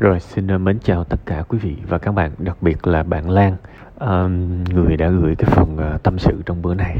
Rồi 0.00 0.20
xin 0.20 0.46
ờ, 0.46 0.58
mến 0.58 0.78
chào 0.78 1.04
tất 1.04 1.20
cả 1.26 1.42
quý 1.48 1.58
vị 1.58 1.76
và 1.88 1.98
các 1.98 2.12
bạn, 2.12 2.30
đặc 2.38 2.56
biệt 2.60 2.86
là 2.86 3.02
bạn 3.02 3.30
Lan, 3.30 3.56
người 4.74 4.96
đã 4.96 5.08
gửi 5.08 5.34
cái 5.34 5.50
phần 5.50 5.76
uh, 5.94 6.02
tâm 6.02 6.18
sự 6.18 6.42
trong 6.46 6.62
bữa 6.62 6.74
này. 6.74 6.98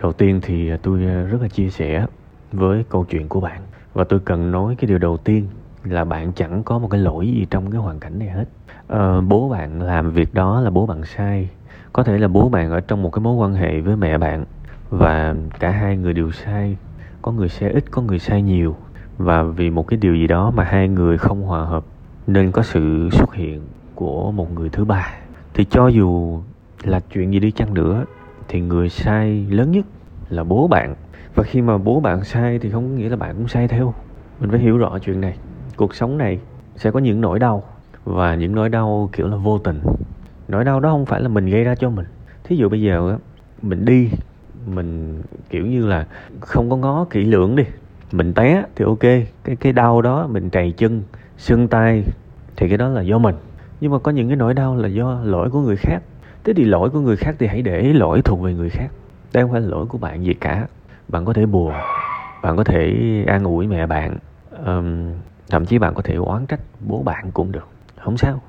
Đầu 0.00 0.12
tiên 0.12 0.40
thì 0.42 0.68
ờ, 0.68 0.76
tôi 0.82 0.98
rất 1.00 1.42
là 1.42 1.48
chia 1.48 1.70
sẻ 1.70 2.06
với 2.52 2.84
câu 2.88 3.04
chuyện 3.04 3.28
của 3.28 3.40
bạn. 3.40 3.60
Và 3.94 4.04
tôi 4.04 4.20
cần 4.24 4.50
nói 4.50 4.76
cái 4.78 4.88
điều 4.88 4.98
đầu 4.98 5.16
tiên 5.16 5.46
là 5.84 6.04
bạn 6.04 6.32
chẳng 6.32 6.62
có 6.62 6.78
một 6.78 6.88
cái 6.90 7.00
lỗi 7.00 7.26
gì 7.26 7.46
trong 7.50 7.70
cái 7.70 7.80
hoàn 7.80 8.00
cảnh 8.00 8.18
này 8.18 8.28
hết. 8.28 8.46
Uh, 8.94 9.24
bố 9.24 9.48
bạn 9.48 9.82
làm 9.82 10.10
việc 10.10 10.34
đó 10.34 10.60
là 10.60 10.70
bố 10.70 10.86
bạn 10.86 11.04
sai, 11.04 11.48
có 11.92 12.02
thể 12.02 12.18
là 12.18 12.28
bố 12.28 12.48
bạn 12.48 12.70
ở 12.70 12.80
trong 12.80 13.02
một 13.02 13.10
cái 13.10 13.20
mối 13.20 13.34
quan 13.34 13.54
hệ 13.54 13.80
với 13.80 13.96
mẹ 13.96 14.18
bạn 14.18 14.44
và 14.90 15.34
cả 15.58 15.70
hai 15.70 15.96
người 15.96 16.12
đều 16.12 16.30
sai, 16.32 16.76
có 17.22 17.32
người 17.32 17.48
sai 17.48 17.70
ít, 17.70 17.84
có 17.90 18.02
người 18.02 18.18
sai 18.18 18.42
nhiều. 18.42 18.76
Và 19.18 19.42
vì 19.42 19.70
một 19.70 19.88
cái 19.88 19.98
điều 20.02 20.14
gì 20.14 20.26
đó 20.26 20.50
mà 20.50 20.64
hai 20.64 20.88
người 20.88 21.18
không 21.18 21.42
hòa 21.42 21.64
hợp 21.64 21.84
nên 22.26 22.52
có 22.52 22.62
sự 22.62 23.08
xuất 23.12 23.34
hiện 23.34 23.60
của 23.94 24.32
một 24.32 24.54
người 24.54 24.68
thứ 24.68 24.84
ba. 24.84 25.14
Thì 25.54 25.64
cho 25.64 25.88
dù 25.88 26.40
là 26.82 27.00
chuyện 27.00 27.32
gì 27.32 27.40
đi 27.40 27.50
chăng 27.50 27.74
nữa, 27.74 28.04
thì 28.48 28.60
người 28.60 28.88
sai 28.88 29.46
lớn 29.50 29.70
nhất 29.70 29.86
là 30.28 30.44
bố 30.44 30.68
bạn. 30.68 30.94
Và 31.34 31.42
khi 31.42 31.62
mà 31.62 31.78
bố 31.78 32.00
bạn 32.00 32.24
sai 32.24 32.58
thì 32.58 32.70
không 32.70 32.88
có 32.88 32.96
nghĩa 32.96 33.08
là 33.08 33.16
bạn 33.16 33.34
cũng 33.36 33.48
sai 33.48 33.68
theo. 33.68 33.94
Mình 34.40 34.50
phải 34.50 34.60
hiểu 34.60 34.78
rõ 34.78 34.98
chuyện 34.98 35.20
này. 35.20 35.36
Cuộc 35.76 35.94
sống 35.94 36.18
này 36.18 36.38
sẽ 36.76 36.90
có 36.90 37.00
những 37.00 37.20
nỗi 37.20 37.38
đau, 37.38 37.62
và 38.04 38.34
những 38.34 38.54
nỗi 38.54 38.68
đau 38.68 39.10
kiểu 39.12 39.28
là 39.28 39.36
vô 39.36 39.58
tình. 39.58 39.80
Nỗi 40.48 40.64
đau 40.64 40.80
đó 40.80 40.90
không 40.90 41.06
phải 41.06 41.20
là 41.20 41.28
mình 41.28 41.46
gây 41.46 41.64
ra 41.64 41.74
cho 41.74 41.90
mình. 41.90 42.06
Thí 42.44 42.56
dụ 42.56 42.68
bây 42.68 42.82
giờ 42.82 43.10
á, 43.10 43.16
mình 43.62 43.84
đi, 43.84 44.10
mình 44.66 45.22
kiểu 45.50 45.66
như 45.66 45.86
là 45.86 46.06
không 46.40 46.70
có 46.70 46.76
ngó 46.76 47.06
kỹ 47.10 47.24
lưỡng 47.24 47.56
đi. 47.56 47.64
Mình 48.12 48.34
té 48.34 48.64
thì 48.76 48.84
ok, 48.84 49.00
cái 49.44 49.56
cái 49.60 49.72
đau 49.72 50.02
đó 50.02 50.26
mình 50.26 50.50
trầy 50.50 50.72
chân 50.72 51.02
sưng 51.36 51.68
tay 51.68 52.04
thì 52.56 52.68
cái 52.68 52.78
đó 52.78 52.88
là 52.88 53.02
do 53.02 53.18
mình. 53.18 53.34
Nhưng 53.80 53.92
mà 53.92 53.98
có 53.98 54.12
những 54.12 54.28
cái 54.28 54.36
nỗi 54.36 54.54
đau 54.54 54.76
là 54.76 54.88
do 54.88 55.20
lỗi 55.24 55.50
của 55.50 55.60
người 55.60 55.76
khác. 55.76 56.02
Thế 56.44 56.52
thì 56.56 56.64
lỗi 56.64 56.90
của 56.90 57.00
người 57.00 57.16
khác 57.16 57.34
thì 57.38 57.46
hãy 57.46 57.62
để 57.62 57.92
lỗi 57.92 58.22
thuộc 58.22 58.40
về 58.40 58.54
người 58.54 58.70
khác. 58.70 58.88
Đây 59.32 59.44
không 59.44 59.52
phải 59.52 59.60
lỗi 59.60 59.86
của 59.86 59.98
bạn 59.98 60.24
gì 60.24 60.34
cả. 60.34 60.66
Bạn 61.08 61.24
có 61.24 61.32
thể 61.32 61.46
buồn 61.46 61.72
bạn 62.44 62.56
có 62.56 62.64
thể 62.64 62.94
an 63.26 63.44
ủi 63.44 63.66
mẹ 63.66 63.86
bạn 63.86 64.16
um, 64.66 65.12
thậm 65.50 65.66
chí 65.66 65.78
bạn 65.78 65.94
có 65.94 66.02
thể 66.02 66.14
oán 66.14 66.46
trách 66.46 66.60
bố 66.80 67.02
bạn 67.02 67.30
cũng 67.30 67.52
được. 67.52 67.68
Không 68.00 68.16
sao. 68.16 68.40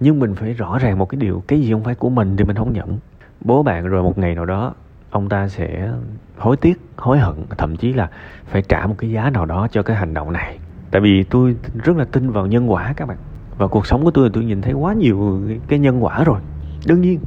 Nhưng 0.00 0.18
mình 0.18 0.34
phải 0.34 0.52
rõ 0.52 0.78
ràng 0.78 0.98
một 0.98 1.08
cái 1.08 1.20
điều 1.20 1.42
cái 1.48 1.60
gì 1.60 1.72
không 1.72 1.84
phải 1.84 1.94
của 1.94 2.10
mình 2.10 2.36
thì 2.36 2.44
mình 2.44 2.56
không 2.56 2.72
nhận. 2.72 2.98
Bố 3.40 3.62
bạn 3.62 3.88
rồi 3.88 4.02
một 4.02 4.18
ngày 4.18 4.34
nào 4.34 4.46
đó 4.46 4.74
ông 5.10 5.28
ta 5.28 5.48
sẽ 5.48 5.92
hối 6.38 6.56
tiếc 6.56 6.80
hối 6.96 7.18
hận 7.18 7.34
thậm 7.58 7.76
chí 7.76 7.92
là 7.92 8.10
phải 8.46 8.62
trả 8.62 8.86
một 8.86 8.94
cái 8.98 9.10
giá 9.10 9.30
nào 9.30 9.46
đó 9.46 9.68
cho 9.70 9.82
cái 9.82 9.96
hành 9.96 10.14
động 10.14 10.32
này 10.32 10.58
tại 10.92 11.00
vì 11.00 11.22
tôi 11.22 11.56
rất 11.84 11.96
là 11.96 12.04
tin 12.04 12.30
vào 12.30 12.46
nhân 12.46 12.70
quả 12.70 12.92
các 12.96 13.08
bạn. 13.08 13.16
Và 13.58 13.66
cuộc 13.66 13.86
sống 13.86 14.04
của 14.04 14.10
tôi 14.10 14.30
tôi 14.32 14.44
nhìn 14.44 14.62
thấy 14.62 14.72
quá 14.72 14.92
nhiều 14.92 15.40
cái 15.68 15.78
nhân 15.78 16.04
quả 16.04 16.24
rồi. 16.24 16.40
Đương 16.86 17.00
nhiên, 17.00 17.20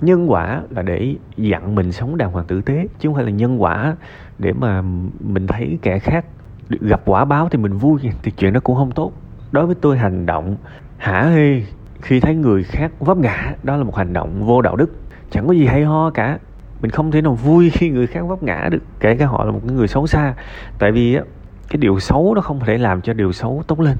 nhân 0.00 0.30
quả 0.30 0.62
là 0.70 0.82
để 0.82 1.14
dặn 1.36 1.74
mình 1.74 1.92
sống 1.92 2.16
đàng 2.16 2.32
hoàng 2.32 2.46
tử 2.46 2.60
tế, 2.60 2.86
chứ 2.98 3.08
không 3.08 3.14
phải 3.14 3.24
là 3.24 3.30
nhân 3.30 3.62
quả 3.62 3.96
để 4.38 4.52
mà 4.52 4.82
mình 5.20 5.46
thấy 5.46 5.78
kẻ 5.82 5.98
khác 5.98 6.24
gặp 6.68 7.02
quả 7.04 7.24
báo 7.24 7.48
thì 7.48 7.58
mình 7.58 7.72
vui, 7.72 8.00
thì 8.22 8.30
chuyện 8.30 8.52
đó 8.52 8.60
cũng 8.60 8.76
không 8.76 8.92
tốt. 8.92 9.12
Đối 9.52 9.66
với 9.66 9.74
tôi, 9.74 9.98
hành 9.98 10.26
động 10.26 10.56
hả 10.96 11.22
hê 11.22 11.62
khi 12.02 12.20
thấy 12.20 12.34
người 12.34 12.62
khác 12.62 12.92
vấp 13.00 13.16
ngã, 13.16 13.54
đó 13.62 13.76
là 13.76 13.84
một 13.84 13.96
hành 13.96 14.12
động 14.12 14.46
vô 14.46 14.62
đạo 14.62 14.76
đức. 14.76 14.90
Chẳng 15.30 15.46
có 15.46 15.52
gì 15.52 15.66
hay 15.66 15.84
ho 15.84 16.10
cả. 16.10 16.38
Mình 16.82 16.90
không 16.90 17.10
thể 17.10 17.22
nào 17.22 17.34
vui 17.34 17.70
khi 17.70 17.90
người 17.90 18.06
khác 18.06 18.20
vấp 18.20 18.42
ngã 18.42 18.68
được, 18.70 18.82
kể 19.00 19.16
cả 19.16 19.26
họ 19.26 19.44
là 19.44 19.52
một 19.52 19.64
người 19.64 19.88
xấu 19.88 20.06
xa. 20.06 20.34
Tại 20.78 20.92
vì 20.92 21.14
á 21.14 21.22
cái 21.70 21.78
điều 21.78 22.00
xấu 22.00 22.34
nó 22.34 22.40
không 22.40 22.60
thể 22.60 22.78
làm 22.78 23.02
cho 23.02 23.12
điều 23.12 23.32
xấu 23.32 23.62
tốt 23.66 23.80
lên. 23.80 23.96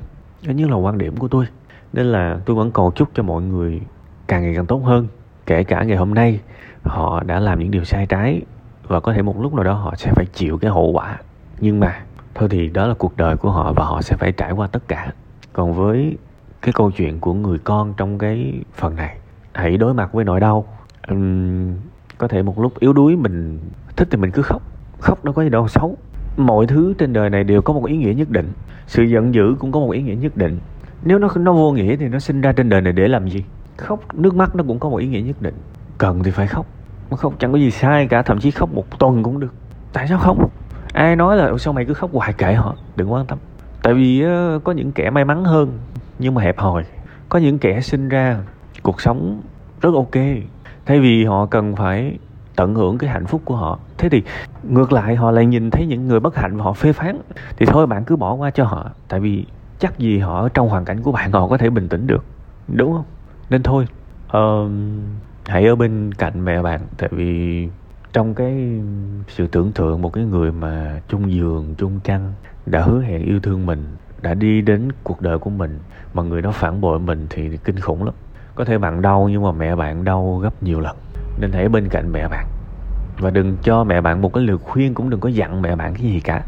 Đó 0.46 0.52
như 0.52 0.68
là 0.68 0.76
quan 0.76 0.98
điểm 0.98 1.16
của 1.16 1.28
tôi. 1.28 1.46
Nên 1.92 2.06
là 2.06 2.38
tôi 2.44 2.56
vẫn 2.56 2.70
cầu 2.70 2.92
chúc 2.94 3.08
cho 3.14 3.22
mọi 3.22 3.42
người 3.42 3.80
càng 4.26 4.42
ngày 4.42 4.54
càng 4.54 4.66
tốt 4.66 4.82
hơn. 4.84 5.08
Kể 5.46 5.64
cả 5.64 5.82
ngày 5.82 5.96
hôm 5.96 6.14
nay 6.14 6.40
họ 6.82 7.22
đã 7.22 7.40
làm 7.40 7.58
những 7.58 7.70
điều 7.70 7.84
sai 7.84 8.06
trái 8.06 8.42
và 8.88 9.00
có 9.00 9.12
thể 9.12 9.22
một 9.22 9.42
lúc 9.42 9.54
nào 9.54 9.64
đó 9.64 9.72
họ 9.72 9.94
sẽ 9.96 10.12
phải 10.14 10.26
chịu 10.26 10.58
cái 10.58 10.70
hậu 10.70 10.92
quả. 10.92 11.18
Nhưng 11.60 11.80
mà 11.80 12.00
thôi 12.34 12.48
thì 12.48 12.68
đó 12.68 12.86
là 12.86 12.94
cuộc 12.94 13.16
đời 13.16 13.36
của 13.36 13.50
họ 13.50 13.72
và 13.72 13.84
họ 13.84 14.02
sẽ 14.02 14.16
phải 14.16 14.32
trải 14.32 14.52
qua 14.52 14.66
tất 14.66 14.88
cả. 14.88 15.12
Còn 15.52 15.72
với 15.72 16.16
cái 16.62 16.72
câu 16.72 16.90
chuyện 16.90 17.20
của 17.20 17.34
người 17.34 17.58
con 17.58 17.94
trong 17.96 18.18
cái 18.18 18.60
phần 18.74 18.96
này 18.96 19.16
hãy 19.52 19.76
đối 19.76 19.94
mặt 19.94 20.12
với 20.12 20.24
nỗi 20.24 20.40
đau. 20.40 20.66
Uhm, 21.12 21.76
có 22.18 22.28
thể 22.28 22.42
một 22.42 22.58
lúc 22.58 22.78
yếu 22.78 22.92
đuối 22.92 23.16
mình 23.16 23.60
thích 23.96 24.08
thì 24.10 24.16
mình 24.16 24.30
cứ 24.30 24.42
khóc. 24.42 24.62
Khóc 25.00 25.24
đâu 25.24 25.34
có 25.34 25.42
gì 25.42 25.48
đâu 25.48 25.68
xấu 25.68 25.96
mọi 26.36 26.66
thứ 26.66 26.94
trên 26.98 27.12
đời 27.12 27.30
này 27.30 27.44
đều 27.44 27.62
có 27.62 27.72
một 27.72 27.84
ý 27.86 27.96
nghĩa 27.96 28.14
nhất 28.14 28.30
định. 28.30 28.52
Sự 28.86 29.02
giận 29.02 29.34
dữ 29.34 29.54
cũng 29.58 29.72
có 29.72 29.80
một 29.80 29.90
ý 29.90 30.02
nghĩa 30.02 30.14
nhất 30.14 30.36
định. 30.36 30.58
Nếu 31.04 31.18
nó 31.18 31.28
nó 31.36 31.52
vô 31.52 31.72
nghĩa 31.72 31.96
thì 31.96 32.08
nó 32.08 32.18
sinh 32.18 32.40
ra 32.40 32.52
trên 32.52 32.68
đời 32.68 32.80
này 32.80 32.92
để 32.92 33.08
làm 33.08 33.28
gì? 33.28 33.44
Khóc, 33.76 34.14
nước 34.14 34.34
mắt 34.34 34.56
nó 34.56 34.64
cũng 34.68 34.78
có 34.78 34.88
một 34.88 34.96
ý 34.96 35.06
nghĩa 35.06 35.20
nhất 35.20 35.42
định. 35.42 35.54
Cần 35.98 36.22
thì 36.22 36.30
phải 36.30 36.46
khóc. 36.46 36.66
Mà 37.10 37.16
khóc 37.16 37.34
chẳng 37.38 37.52
có 37.52 37.58
gì 37.58 37.70
sai 37.70 38.06
cả, 38.06 38.22
thậm 38.22 38.38
chí 38.40 38.50
khóc 38.50 38.74
một 38.74 38.98
tuần 38.98 39.22
cũng 39.22 39.40
được. 39.40 39.54
Tại 39.92 40.08
sao 40.08 40.18
không 40.18 40.48
ai 40.92 41.16
nói 41.16 41.36
là 41.36 41.58
sao 41.58 41.72
mày 41.72 41.84
cứ 41.84 41.94
khóc 41.94 42.10
hoài 42.12 42.32
kệ 42.32 42.54
họ? 42.54 42.76
Đừng 42.96 43.12
quan 43.12 43.26
tâm. 43.26 43.38
Tại 43.82 43.94
vì 43.94 44.22
ờ, 44.22 44.60
có 44.64 44.72
những 44.72 44.92
kẻ 44.92 45.10
may 45.10 45.24
mắn 45.24 45.44
hơn, 45.44 45.78
nhưng 46.18 46.34
mà 46.34 46.42
hẹp 46.42 46.58
hòi. 46.58 46.84
Có 47.28 47.38
những 47.38 47.58
kẻ 47.58 47.80
sinh 47.80 48.08
ra, 48.08 48.38
cuộc 48.82 49.00
sống 49.00 49.42
rất 49.80 49.94
ok. 49.94 50.24
Thay 50.86 51.00
vì 51.00 51.24
họ 51.24 51.46
cần 51.46 51.76
phải 51.76 52.18
tận 52.56 52.74
hưởng 52.74 52.98
cái 52.98 53.10
hạnh 53.10 53.26
phúc 53.26 53.42
của 53.44 53.56
họ. 53.56 53.78
Thế 53.98 54.08
thì 54.08 54.22
ngược 54.68 54.92
lại 54.92 55.16
họ 55.16 55.30
lại 55.30 55.46
nhìn 55.46 55.70
thấy 55.70 55.86
những 55.86 56.08
người 56.08 56.20
bất 56.20 56.36
hạnh 56.36 56.56
và 56.56 56.64
họ 56.64 56.72
phê 56.72 56.92
phán. 56.92 57.20
Thì 57.56 57.66
thôi 57.66 57.86
bạn 57.86 58.04
cứ 58.04 58.16
bỏ 58.16 58.34
qua 58.34 58.50
cho 58.50 58.64
họ. 58.64 58.90
Tại 59.08 59.20
vì 59.20 59.46
chắc 59.78 59.98
gì 59.98 60.18
họ 60.18 60.48
trong 60.48 60.68
hoàn 60.68 60.84
cảnh 60.84 61.02
của 61.02 61.12
bạn 61.12 61.32
họ 61.32 61.48
có 61.48 61.58
thể 61.58 61.70
bình 61.70 61.88
tĩnh 61.88 62.06
được. 62.06 62.24
Đúng 62.68 62.92
không? 62.92 63.04
Nên 63.50 63.62
thôi 63.62 63.86
uh, 64.36 64.70
hãy 65.46 65.66
ở 65.66 65.76
bên 65.76 66.14
cạnh 66.14 66.44
mẹ 66.44 66.62
bạn. 66.62 66.80
Tại 66.98 67.08
vì 67.12 67.68
trong 68.12 68.34
cái 68.34 68.80
sự 69.28 69.46
tưởng 69.46 69.72
tượng 69.72 70.02
một 70.02 70.12
cái 70.12 70.24
người 70.24 70.52
mà 70.52 71.00
chung 71.08 71.32
giường 71.32 71.74
chung 71.78 72.00
chăn 72.04 72.32
đã 72.66 72.82
hứa 72.82 73.02
hẹn 73.02 73.22
yêu 73.22 73.40
thương 73.40 73.66
mình 73.66 73.84
đã 74.22 74.34
đi 74.34 74.60
đến 74.60 74.88
cuộc 75.04 75.20
đời 75.20 75.38
của 75.38 75.50
mình 75.50 75.78
mà 76.14 76.22
người 76.22 76.42
đó 76.42 76.50
phản 76.50 76.80
bội 76.80 76.98
mình 76.98 77.26
thì 77.30 77.56
kinh 77.64 77.80
khủng 77.80 78.04
lắm. 78.04 78.14
Có 78.54 78.64
thể 78.64 78.78
bạn 78.78 79.02
đau 79.02 79.28
nhưng 79.32 79.42
mà 79.42 79.52
mẹ 79.52 79.76
bạn 79.76 80.04
đau 80.04 80.38
gấp 80.42 80.62
nhiều 80.62 80.80
lần. 80.80 80.96
Nên 81.40 81.52
hãy 81.52 81.68
bên 81.68 81.88
cạnh 81.88 82.12
mẹ 82.12 82.28
bạn 82.28 82.46
và 83.20 83.30
đừng 83.30 83.56
cho 83.62 83.84
mẹ 83.84 84.00
bạn 84.00 84.22
một 84.22 84.32
cái 84.34 84.44
lời 84.44 84.56
khuyên, 84.58 84.94
cũng 84.94 85.10
đừng 85.10 85.20
có 85.20 85.28
dặn 85.28 85.62
mẹ 85.62 85.76
bạn 85.76 85.94
cái 85.94 86.02
gì 86.02 86.20
cả. 86.20 86.42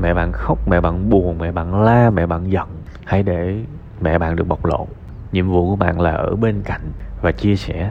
Mẹ 0.00 0.14
bạn 0.14 0.32
khóc, 0.32 0.58
mẹ 0.68 0.80
bạn 0.80 1.10
buồn, 1.10 1.38
mẹ 1.38 1.52
bạn 1.52 1.82
la, 1.82 2.10
mẹ 2.10 2.26
bạn 2.26 2.50
giận. 2.50 2.68
Hãy 3.04 3.22
để 3.22 3.60
mẹ 4.00 4.18
bạn 4.18 4.36
được 4.36 4.48
bộc 4.48 4.64
lộ. 4.64 4.86
Nhiệm 5.32 5.48
vụ 5.48 5.70
của 5.70 5.76
bạn 5.76 6.00
là 6.00 6.10
ở 6.10 6.36
bên 6.36 6.62
cạnh 6.64 6.80
và 7.22 7.32
chia 7.32 7.56
sẻ. 7.56 7.90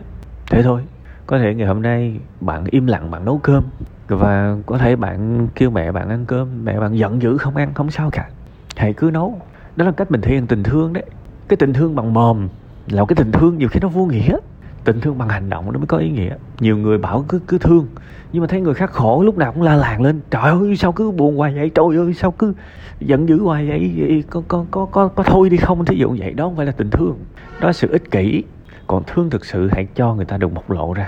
Thế 0.52 0.64
thôi. 0.64 0.82
Có 1.28 1.40
thể 1.40 1.54
ngày 1.56 1.68
hôm 1.68 1.82
nay 1.82 2.20
bạn 2.42 2.66
im 2.66 2.88
lặng, 2.88 3.12
bạn 3.12 3.26
nấu 3.26 3.38
cơm. 3.38 3.64
Và 4.08 4.56
có 4.66 4.78
thể 4.78 4.96
bạn 4.96 5.48
kêu 5.56 5.70
mẹ 5.70 5.92
bạn 5.92 6.10
ăn 6.10 6.26
cơm, 6.26 6.66
mẹ 6.66 6.80
bạn 6.80 6.98
giận 6.98 7.22
dữ 7.22 7.38
không 7.38 7.56
ăn, 7.56 7.74
không 7.74 7.92
sao 7.92 8.10
cả. 8.12 8.30
Hãy 8.76 8.94
cứ 8.94 9.10
nấu. 9.14 9.40
Đó 9.76 9.86
là 9.86 9.92
cách 9.92 10.12
mình 10.12 10.22
thể 10.22 10.32
hiện 10.32 10.48
tình 10.48 10.64
thương 10.64 10.94
đấy. 10.94 11.06
Cái 11.48 11.58
tình 11.58 11.74
thương 11.74 11.96
bằng 11.96 12.14
mồm 12.14 12.48
là 12.88 13.06
cái 13.06 13.16
tình 13.16 13.32
thương 13.32 13.58
nhiều 13.58 13.70
khi 13.70 13.80
nó 13.80 13.88
vô 13.88 14.06
nghĩa 14.06 14.38
tình 14.86 15.02
thương 15.02 15.18
bằng 15.18 15.30
hành 15.30 15.50
động 15.50 15.72
nó 15.72 15.80
mới 15.80 15.88
có 15.88 15.98
ý 15.98 16.10
nghĩa. 16.10 16.36
Nhiều 16.60 16.78
người 16.78 16.98
bảo 16.98 17.26
cứ 17.28 17.40
cứ 17.48 17.58
thương 17.58 17.88
nhưng 18.32 18.42
mà 18.42 18.48
thấy 18.48 18.62
người 18.62 18.74
khác 18.74 18.92
khổ 18.92 19.24
lúc 19.24 19.38
nào 19.38 19.52
cũng 19.52 19.62
la 19.62 19.76
làng 19.76 20.02
lên. 20.02 20.22
Trời 20.32 20.42
ơi 20.44 20.76
sao 20.76 20.92
cứ 20.92 21.12
buồn 21.12 21.38
hoài 21.38 21.54
vậy? 21.54 21.72
Trời 21.76 21.98
ơi 21.98 22.14
sao 22.14 22.32
cứ 22.32 22.54
giận 23.00 23.30
dữ 23.30 23.42
hoài 23.42 23.68
vậy 23.68 24.24
có 24.30 24.42
có 24.48 24.66
có 24.72 24.86
có, 24.86 25.08
có 25.08 25.24
thôi 25.24 25.50
đi 25.50 25.58
không? 25.58 25.86
Thí 25.86 25.96
dụ 25.98 26.16
vậy 26.20 26.34
đó 26.34 26.44
không 26.44 26.56
phải 26.56 26.66
là 26.66 26.72
tình 26.72 26.90
thương. 26.90 27.18
Đó 27.62 27.68
là 27.68 27.74
sự 27.74 27.92
ích 27.92 28.12
kỷ. 28.12 28.44
Còn 28.88 29.04
thương 29.08 29.30
thực 29.30 29.46
sự 29.46 29.70
hãy 29.72 29.88
cho 29.96 30.14
người 30.14 30.26
ta 30.26 30.38
được 30.38 30.54
bộc 30.54 30.72
lộ 30.72 30.94
ra. 30.94 31.08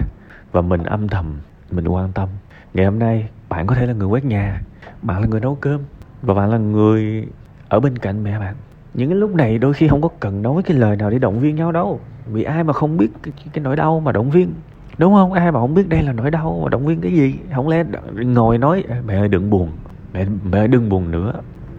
Và 0.51 0.61
mình 0.61 0.83
âm 0.83 1.07
thầm 1.07 1.39
mình 1.71 1.87
quan 1.87 2.11
tâm. 2.11 2.29
Ngày 2.73 2.85
hôm 2.85 2.99
nay 2.99 3.29
bạn 3.49 3.67
có 3.67 3.75
thể 3.75 3.85
là 3.85 3.93
người 3.93 4.07
quét 4.07 4.25
nhà 4.25 4.61
bạn 5.01 5.21
là 5.21 5.27
người 5.27 5.39
nấu 5.39 5.55
cơm 5.55 5.81
và 6.21 6.33
bạn 6.33 6.49
là 6.49 6.57
người 6.57 7.27
ở 7.69 7.79
bên 7.79 7.97
cạnh 7.97 8.23
mẹ 8.23 8.39
bạn 8.39 8.55
những 8.93 9.09
cái 9.09 9.17
lúc 9.17 9.35
này 9.35 9.57
đôi 9.57 9.73
khi 9.73 9.87
không 9.87 10.01
có 10.01 10.09
cần 10.19 10.41
nói 10.41 10.63
cái 10.63 10.77
lời 10.77 10.95
nào 10.95 11.09
để 11.09 11.19
động 11.19 11.39
viên 11.39 11.55
nhau 11.55 11.71
đâu. 11.71 11.99
Vì 12.31 12.43
ai 12.43 12.63
mà 12.63 12.73
không 12.73 12.97
biết 12.97 13.07
cái, 13.23 13.33
cái 13.53 13.63
nỗi 13.63 13.75
đau 13.75 13.99
mà 13.99 14.11
động 14.11 14.29
viên? 14.29 14.53
Đúng 14.97 15.13
không? 15.13 15.33
Ai 15.33 15.51
mà 15.51 15.59
không 15.59 15.73
biết 15.73 15.89
đây 15.89 16.03
là 16.03 16.13
nỗi 16.13 16.31
đau 16.31 16.59
mà 16.63 16.69
động 16.69 16.85
viên 16.85 17.01
cái 17.01 17.11
gì? 17.11 17.35
Không 17.55 17.67
lẽ 17.67 17.83
ngồi 18.15 18.57
nói 18.57 18.83
mẹ 19.07 19.15
ơi 19.15 19.27
đừng 19.27 19.49
buồn. 19.49 19.69
Mẹ 20.13 20.25
mẹ 20.51 20.57
ơi 20.57 20.67
đừng 20.67 20.89
buồn 20.89 21.11
nữa. 21.11 21.33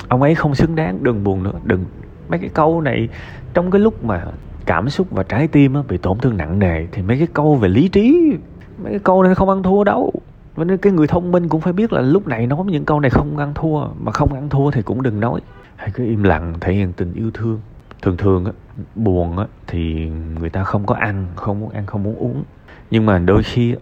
Ông 0.08 0.22
ấy 0.22 0.34
không 0.34 0.54
xứng 0.54 0.74
đáng 0.74 0.98
đừng 1.02 1.24
buồn 1.24 1.42
nữa 1.42 1.52
đừng. 1.64 1.84
Mấy 2.28 2.38
cái 2.38 2.50
câu 2.54 2.80
này 2.80 3.08
trong 3.54 3.70
cái 3.70 3.80
lúc 3.80 4.04
mà 4.04 4.24
cảm 4.66 4.88
xúc 4.88 5.06
và 5.10 5.22
trái 5.22 5.48
tim 5.48 5.74
á, 5.74 5.80
bị 5.88 5.96
tổn 5.96 6.18
thương 6.18 6.36
nặng 6.36 6.58
nề 6.58 6.86
thì 6.92 7.02
mấy 7.02 7.18
cái 7.18 7.28
câu 7.32 7.54
về 7.54 7.68
lý 7.68 7.88
trí 7.88 8.36
mấy 8.82 8.90
cái 8.90 8.98
câu 8.98 9.22
này 9.22 9.34
không 9.34 9.48
ăn 9.48 9.62
thua 9.62 9.84
đâu. 9.84 10.12
Và 10.54 10.64
nên 10.64 10.78
cái 10.78 10.92
người 10.92 11.06
thông 11.06 11.32
minh 11.32 11.48
cũng 11.48 11.60
phải 11.60 11.72
biết 11.72 11.92
là 11.92 12.00
lúc 12.00 12.26
này 12.28 12.46
nói 12.46 12.58
những 12.66 12.84
câu 12.84 13.00
này 13.00 13.10
không 13.10 13.36
ăn 13.38 13.52
thua 13.54 13.80
mà 14.00 14.12
không 14.12 14.34
ăn 14.34 14.48
thua 14.48 14.70
thì 14.70 14.82
cũng 14.82 15.02
đừng 15.02 15.20
nói 15.20 15.40
hãy 15.78 15.90
cứ 15.94 16.04
im 16.04 16.22
lặng, 16.22 16.54
thể 16.60 16.72
hiện 16.72 16.92
tình 16.92 17.12
yêu 17.12 17.30
thương. 17.34 17.60
Thường 18.02 18.16
thường 18.16 18.44
á, 18.44 18.52
buồn 18.94 19.38
á, 19.38 19.46
thì 19.66 20.10
người 20.40 20.50
ta 20.50 20.64
không 20.64 20.86
có 20.86 20.94
ăn, 20.94 21.26
không 21.36 21.60
muốn 21.60 21.70
ăn, 21.70 21.86
không 21.86 22.02
muốn 22.02 22.16
uống. 22.16 22.44
Nhưng 22.90 23.06
mà 23.06 23.18
đôi 23.18 23.42
khi 23.42 23.74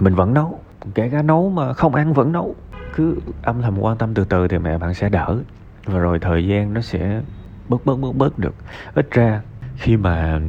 mình 0.00 0.14
vẫn 0.14 0.34
nấu. 0.34 0.60
Kể 0.94 1.08
cả 1.08 1.22
nấu 1.22 1.50
mà 1.50 1.72
không 1.72 1.94
ăn 1.94 2.12
vẫn 2.12 2.32
nấu. 2.32 2.54
Cứ 2.94 3.16
âm 3.42 3.62
thầm 3.62 3.78
quan 3.78 3.98
tâm 3.98 4.14
từ 4.14 4.24
từ 4.24 4.48
thì 4.48 4.58
mẹ 4.58 4.78
bạn 4.78 4.94
sẽ 4.94 5.08
đỡ. 5.08 5.38
Và 5.84 5.98
rồi 5.98 6.18
thời 6.18 6.46
gian 6.46 6.74
nó 6.74 6.80
sẽ 6.80 7.22
bớt 7.68 7.86
bớt 7.86 7.96
bớt 7.96 8.16
bớt 8.16 8.38
được. 8.38 8.54
Ít 8.94 9.10
ra, 9.10 9.42
khi 9.76 9.96
mà 9.96 10.40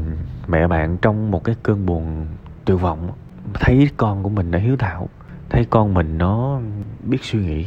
mẹ 0.48 0.68
bạn 0.68 0.98
trong 1.02 1.32
một 1.32 1.44
cái 1.44 1.56
cơn 1.64 1.86
buồn 1.86 2.26
tuyệt 2.66 2.82
vọng, 2.82 3.12
thấy 3.54 3.90
con 3.98 4.24
của 4.24 4.30
mình 4.30 4.52
đã 4.52 4.60
hiếu 4.60 4.76
thảo, 4.80 5.10
thấy 5.50 5.66
con 5.70 5.94
mình 5.94 6.18
nó 6.18 6.60
biết 7.04 7.24
suy 7.24 7.40
nghĩ, 7.40 7.66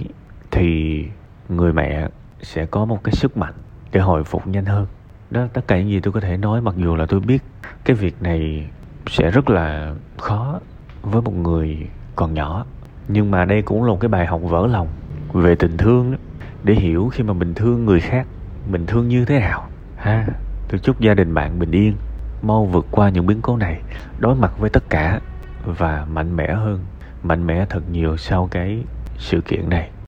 thì 0.50 1.05
người 1.49 1.73
mẹ 1.73 2.09
sẽ 2.44 2.67
có 2.67 2.85
một 2.85 3.05
cái 3.05 3.12
sức 3.12 3.37
mạnh 3.37 3.55
để 3.93 4.00
hồi 4.00 4.25
phục 4.25 4.46
nhanh 4.46 4.64
hơn. 4.64 4.87
Đó, 5.31 5.46
tất 5.52 5.69
cả 5.69 5.79
những 5.79 5.91
gì 5.91 6.00
tôi 6.00 6.12
có 6.12 6.20
thể 6.20 6.37
nói, 6.37 6.61
mặc 6.61 6.75
dù 6.79 6.96
là 6.96 7.06
tôi 7.06 7.20
biết 7.20 7.43
cái 7.85 7.96
việc 7.96 8.23
này 8.23 8.67
sẽ 9.06 9.31
rất 9.31 9.50
là 9.50 9.94
khó 10.19 10.61
với 11.02 11.23
một 11.23 11.35
người 11.35 11.79
còn 12.17 12.35
nhỏ. 12.35 12.67
Nhưng 13.08 13.31
mà 13.31 13.44
đây 13.44 13.62
cũng 13.62 13.85
là 13.85 13.88
một 13.88 14.00
cái 14.00 14.08
bài 14.08 14.26
học 14.26 14.41
vỡ 14.44 14.67
lòng 14.67 14.88
về 15.32 15.55
tình 15.55 15.76
thương 15.76 16.12
đó, 16.12 16.19
để 16.64 16.75
hiểu 16.75 17.08
khi 17.12 17.23
mà 17.23 17.32
mình 17.32 17.55
thương 17.55 17.85
người 17.85 18.00
khác, 18.00 18.26
mình 18.70 18.87
thương 18.87 19.08
như 19.08 19.25
thế 19.25 19.38
nào. 19.41 19.69
Ha, 19.96 20.26
tôi 20.69 20.79
chúc 20.79 21.00
gia 21.00 21.14
đình 21.14 21.35
bạn 21.35 21.58
bình 21.58 21.70
yên, 21.70 21.96
mau 22.43 22.64
vượt 22.64 22.87
qua 22.91 23.08
những 23.08 23.26
biến 23.26 23.38
cố 23.43 23.56
này, 23.56 23.81
đối 24.19 24.35
mặt 24.35 24.58
với 24.58 24.70
tất 24.70 24.82
cả 24.91 25.20
và 25.64 26.06
mạnh 26.12 26.37
mẽ 26.37 26.55
hơn, 26.55 26.85
mạnh 27.23 27.46
mẽ 27.46 27.67
thật 27.69 27.81
nhiều 27.91 28.17
sau 28.17 28.49
cái 28.50 28.85
sự 29.19 29.41
kiện 29.41 29.69
này. 29.69 29.91